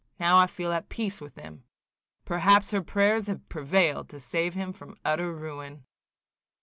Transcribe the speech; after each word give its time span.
Now 0.19 0.37
I 0.39 0.47
feel 0.47 0.71
at 0.73 0.89
peace 0.89 1.21
with 1.21 1.35
him. 1.35 1.63
Perhaps 2.25 2.71
her 2.71 2.81
prayers 2.81 3.27
have 3.27 3.47
prevailed 3.49 4.09
to 4.09 4.19
save 4.19 4.55
him 4.55 4.73
from 4.73 4.97
utter 5.05 5.31
ruin." 5.31 5.85